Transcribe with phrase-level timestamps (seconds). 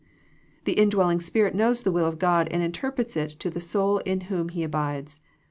[0.65, 4.21] The indwelling Spirit knows the will of God and interprets it to the soul in
[4.21, 5.21] whom He abides.